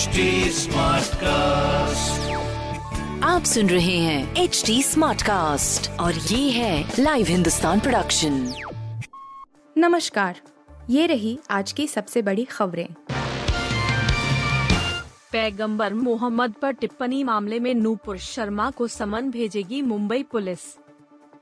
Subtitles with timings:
[0.00, 0.22] HD
[1.14, 2.30] cast
[3.24, 8.54] आप सुन रहे हैं एच डी स्मार्ट कास्ट और ये है लाइव हिंदुस्तान प्रोडक्शन
[9.78, 10.40] नमस्कार
[10.90, 12.86] ये रही आज की सबसे बड़ी खबरें।
[15.32, 20.60] पैगंबर मोहम्मद पर टिप्पणी मामले में नूपुर शर्मा को समन भेजेगी मुंबई पुलिस।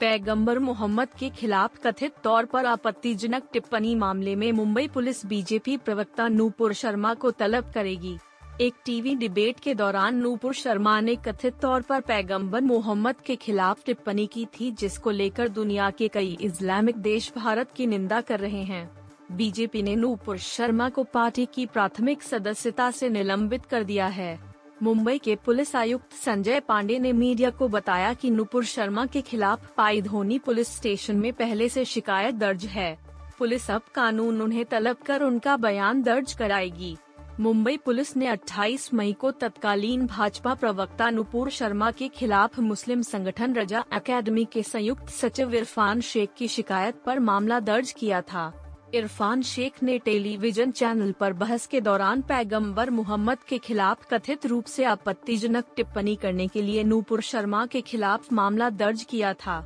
[0.00, 6.28] पैगंबर मोहम्मद के खिलाफ कथित तौर पर आपत्तिजनक टिप्पणी मामले में मुंबई पुलिस बीजेपी प्रवक्ता
[6.28, 8.18] नूपुर शर्मा को तलब करेगी।
[8.60, 13.84] एक टीवी डिबेट के दौरान नूपुर शर्मा ने कथित तौर पर पैगंबर मोहम्मद के खिलाफ
[13.86, 18.62] टिप्पणी की थी, जिसको लेकर दुनिया के कई इस्लामिक देश भारत की निंदा कर रहे
[18.62, 18.88] हैं।
[19.32, 24.38] बीजेपी ने नूपुर शर्मा को पार्टी की प्राथमिक सदस्यता से निलंबित कर दिया है।
[24.82, 29.72] मुंबई के पुलिस आयुक्त संजय पांडे ने मीडिया को बताया कि नूपुर शर्मा के खिलाफ
[29.76, 32.96] पाई धोनी पुलिस स्टेशन में पहले से शिकायत दर्ज है।
[33.38, 36.96] पुलिस अब कानून उन्हें तलब कर उनका बयान दर्ज कराएगी।
[37.40, 43.54] मुंबई पुलिस ने 28 मई को तत्कालीन भाजपा प्रवक्ता नुपुर शर्मा के खिलाफ मुस्लिम संगठन
[43.54, 48.52] रजा एकेडमी के संयुक्त सचिव इरफान शेख की शिकायत पर मामला दर्ज किया था।
[48.94, 54.64] इरफान शेख ने टेलीविज़न चैनल पर बहस के दौरान पैगंबर मोहम्मद के खिलाफ कथित रूप
[54.64, 59.60] से आपत्तिजनक टिप्पणी करने के लिए नूपुर शर्मा के खिलाफ मामला दर्ज किया था।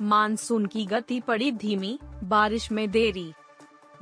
[0.00, 3.32] मानसून की गति पड़ी धीमी, बारिश में देरी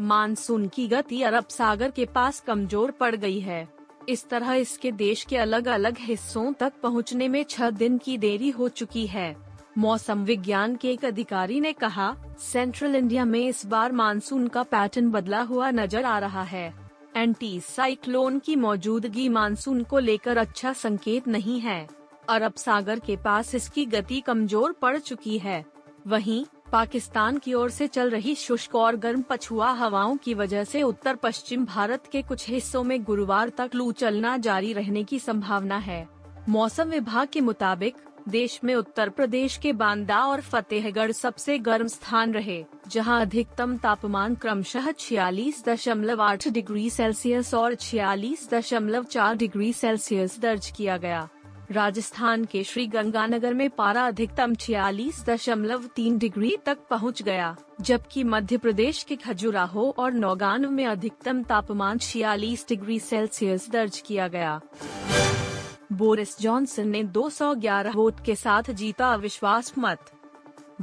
[0.00, 3.66] मानसून की गति अरब सागर के पास कमज़ोर पड़ गई है।
[4.08, 8.50] इस तरह इसके देश के अलग अलग हिस्सों तक पहुँचने में छह दिन की देरी
[8.50, 9.34] हो चुकी है।
[9.78, 15.10] मौसम विज्ञान के एक अधिकारी ने कहा, सेंट्रल इंडिया में इस बार मानसून का पैटर्न
[15.10, 16.72] बदला हुआ नज़र आ रहा है।
[17.16, 21.86] एंटी साइक्लोन की मौजूदगी मानसून को लेकर अच्छा संकेत नहीं है।
[22.28, 25.64] अरब सागर के पास इसकी गति कमज़ोर पड़ चुकी है।
[26.06, 30.82] वहीं पाकिस्तान की ओर से चल रही शुष्क और गर्म पछुआ हवाओं की वजह से
[30.82, 35.78] उत्तर पश्चिम भारत के कुछ हिस्सों में गुरुवार तक लू चलना जारी रहने की संभावना
[35.78, 36.06] है।
[36.48, 37.96] मौसम विभाग के मुताबिक,
[38.28, 44.34] देश में उत्तर प्रदेश के बांदा और फतेहगढ़ सबसे गर्म स्थान रहे, जहाँ अधिकतम तापमान
[44.34, 51.28] क्रमशः छियालीस दशमलव आठ डिग्री सेल्सियस और छियालीस दशमलव चार डिग्री सेल्सियस दर्ज किया गया।
[51.70, 58.24] राजस्थान के श्री गंगानगर में पारा अधिकतम छियालीस दशमलव तीन डिग्री तक पहुँच गया, जबकि
[58.24, 64.60] मध्य प्रदेश के खजुराहो और नौगान में अधिकतम तापमान छियालीस डिग्री सेल्सियस दर्ज किया गया।
[65.92, 70.12] बोरिस जॉनसन ने 211 वोट के साथ जीता अविश्वास मत।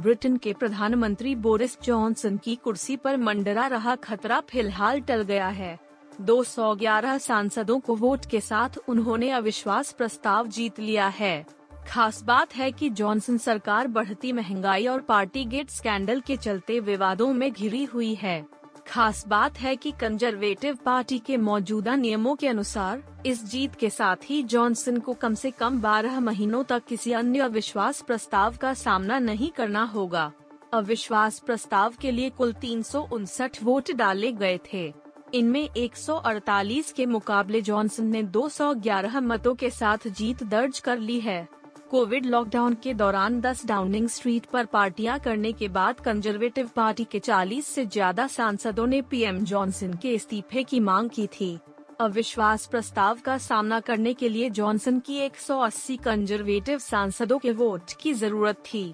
[0.00, 5.78] ब्रिटेन के प्रधानमंत्री बोरिस जॉनसन की कुर्सी पर मंडरा रहा खतरा फ़िलहाल टल गया है।
[6.20, 11.46] 211 सांसदों को वोट के साथ उन्होंने अविश्वास प्रस्ताव जीत लिया है।
[11.88, 17.32] खास बात है कि जॉनसन सरकार बढ़ती महँगाई और पार्टी गेट स्कैंडल के चलते विवादों
[17.32, 18.46] में घिरी हुई है।
[18.88, 24.16] खास बात है कि कंजर्वेटिव पार्टी के मौजूदा नियमों के अनुसार, इस जीत के साथ
[24.24, 29.18] ही जॉनसन को कम से कम 12 महीनों तक किसी अन्य अविश्वास प्रस्ताव का सामना
[29.18, 30.32] नहीं करना होगा।
[30.72, 37.06] अविश्वास प्रस्ताव के लिए कुल तीन सौ उनसठ वोट डाले गए थे। इनमें 148 के
[37.06, 41.46] मुकाबले जॉनसन ने 211 मतों के साथ जीत दर्ज कर ली है।
[41.90, 47.20] कोविड लॉकडाउन के दौरान 10 डाउनिंग स्ट्रीट पर पार्टियाँ करने के बाद कंजर्वेटिव पार्टी के
[47.20, 51.58] 40 से ज़्यादा सांसदों ने पीएम जॉनसन के इस्तीफे की मांग की थी।
[52.00, 58.12] अविश्वास प्रस्ताव का सामना करने के लिए जॉनसन की 180 कंजर्वेटिव सांसदों के वोट की
[58.14, 58.84] ज़रूरत थी।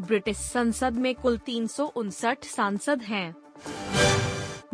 [0.00, 3.34] ब्रिटिश संसद में कुल तीन सौ उनसठ सांसद हैं।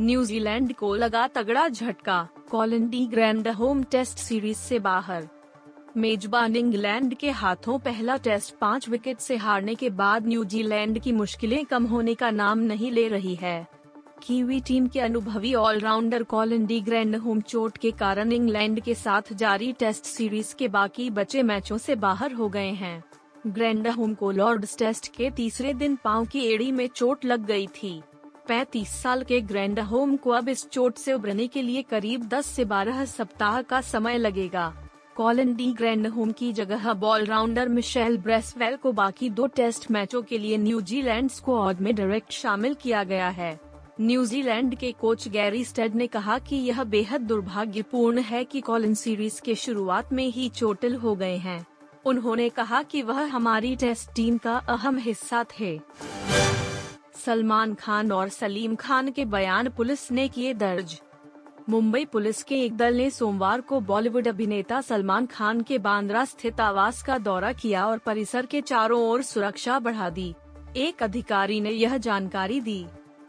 [0.01, 3.07] न्यूजीलैंड को लगा तगड़ा झटका। Colin de
[3.49, 5.29] Grandhomme test series से बाहर।
[5.97, 11.65] मेजबान इंग्लैंड के हाथों पहला टेस्ट पाँच विकेट से हारने के बाद न्यूजीलैंड की मुश्किलें
[11.65, 13.67] कम होने का नाम नहीं ले रही है।
[14.23, 19.33] कीवी टीम के अनुभवी allrounder Colin de Grandhomme चोट के कारण इंग्लैंड के साथ
[19.33, 23.03] जारी टेस्ट सीरीज़ के बाकी बचे मैचों से बाहर हो गए हैं।
[23.47, 27.67] ग्रैंड होम को लॉर्ड्स टेस्ट के तीसरे दिन पाँव की एड़ी में चोट लग गई
[27.67, 28.03] थी।
[28.51, 32.47] 35 साल के ग्रैंड होम को अब इस चोट से उभरने के लिए करीब 10
[32.47, 34.75] से 12 सप्ताह का समय लगेगा।
[35.17, 40.39] कॉलन डी ग्रैंड होम की जगह ऑलराउंडर मिशेल ब्रेसवेल को बाकी दो टेस्ट मैचों के
[40.39, 43.61] लिए न्यूजीलैंड स्क्वाड में डायरेक्ट शामिल किया गया है।
[44.01, 49.41] न्यूजीलैंड के कोच गैरी स्टेड ने कहा कि यह बेहद दुर्भाग्यपूर्ण है कि कॉलन सीरीज़
[49.41, 51.67] के शुरुआत में ही चोटिल हो गए हैं।
[52.05, 55.81] उन्होंने कहा कि वह हमारी टेस्ट टीम का अहम हिस्सा थे।
[57.21, 61.01] सलमान खान और सलीम खान के बयान पुलिस ने किए दर्ज।
[61.69, 66.61] मुंबई पुलिस के एक दल ने सोमवार को बॉलीवुड अभिनेता सलमान खान के बांद्रा स्थित
[66.61, 70.35] आवास का दौरा किया और परिसर के चारों ओर सुरक्षा बढ़ा दी।
[70.77, 72.85] एक अधिकारी ने यह जानकारी दी।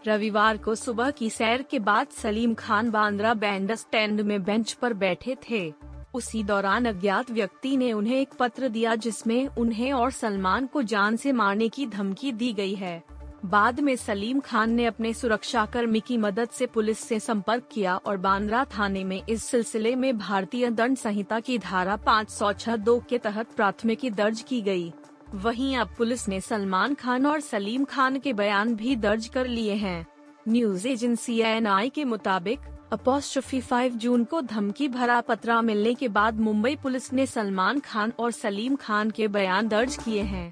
[0.07, 4.93] रविवार को सुबह की सैर के बाद सलीम खान बांद्रा बैंड स्टैंड में बेंच पर
[4.93, 5.73] बैठे थे।
[6.13, 11.15] उसी दौरान अज्ञात व्यक्ति ने उन्हें एक पत्र दिया जिसमें उन्हें और सलमान को जान
[11.15, 13.01] से मारने की धमकी दी गई है।
[13.45, 17.95] बाद में सलीम खान ने अपने सुरक्षा कर्मी की मदद से पुलिस से संपर्क किया
[17.97, 22.75] और बांद्रा थाने में इस सिलसिले में भारतीय दंड संहिता की धारा पाँच सौ छह
[22.75, 24.91] दो के तहत प्राथमिकी दर्ज की गई।
[25.33, 29.73] वहीं अब पुलिस ने सलमान खान और सलीम खान के बयान भी दर्ज कर लिए
[29.73, 30.05] हैं
[30.47, 32.59] न्यूज़ एजेंसी एन के मुताबिक,
[32.91, 38.13] अपोस्ट्रफी 5 जून को धमकी भरा पत्रा मिलने के बाद मुंबई पुलिस ने सलमान खान
[38.19, 40.51] और सलीम खान के बयान दर्ज किए हैं